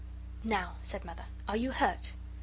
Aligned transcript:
"Now," 0.43 0.77
said 0.81 1.05
Mother, 1.05 1.25
"are 1.47 1.55
you 1.55 1.69
hurt?" 1.69 2.15